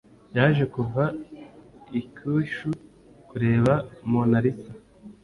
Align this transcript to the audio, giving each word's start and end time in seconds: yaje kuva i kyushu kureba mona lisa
yaje 0.35 0.63
kuva 0.73 1.03
i 1.99 2.01
kyushu 2.15 2.69
kureba 3.27 3.73
mona 4.11 4.37
lisa 4.43 4.71